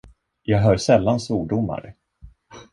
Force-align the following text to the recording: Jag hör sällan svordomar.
Jag 0.43 0.59
hör 0.59 0.77
sällan 0.77 1.19
svordomar. 1.19 1.95